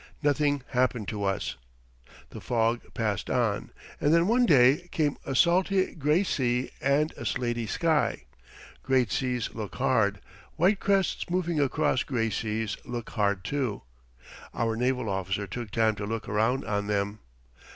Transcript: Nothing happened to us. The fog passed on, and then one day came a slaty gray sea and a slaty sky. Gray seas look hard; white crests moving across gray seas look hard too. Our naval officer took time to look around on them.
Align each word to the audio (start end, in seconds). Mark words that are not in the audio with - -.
Nothing 0.23 0.63
happened 0.69 1.07
to 1.09 1.23
us. 1.25 1.57
The 2.31 2.41
fog 2.41 2.81
passed 2.95 3.29
on, 3.29 3.69
and 3.99 4.11
then 4.11 4.27
one 4.27 4.47
day 4.47 4.89
came 4.91 5.15
a 5.27 5.35
slaty 5.35 5.93
gray 5.93 6.23
sea 6.23 6.71
and 6.81 7.11
a 7.17 7.23
slaty 7.23 7.67
sky. 7.69 8.23
Gray 8.81 9.05
seas 9.05 9.53
look 9.53 9.75
hard; 9.75 10.19
white 10.55 10.79
crests 10.79 11.29
moving 11.29 11.59
across 11.59 12.01
gray 12.01 12.31
seas 12.31 12.77
look 12.83 13.11
hard 13.11 13.43
too. 13.43 13.83
Our 14.55 14.75
naval 14.75 15.07
officer 15.07 15.45
took 15.45 15.69
time 15.69 15.93
to 15.97 16.07
look 16.07 16.27
around 16.27 16.65
on 16.65 16.87
them. 16.87 17.19